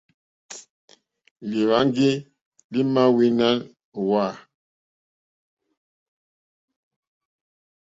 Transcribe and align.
Lîhwáŋgí 1.49 2.11
lì 2.71 2.79
mà 2.93 3.03
wíná 3.17 3.47
hwá. 4.05 4.25